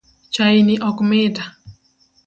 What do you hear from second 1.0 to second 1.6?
mita